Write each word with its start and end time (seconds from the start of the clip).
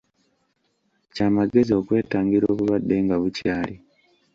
Kya 1.13 1.27
magezi 1.35 1.71
okwetangira 1.79 2.45
obulwadde 2.53 2.95
nga 3.05 3.15
bukyali. 3.21 3.75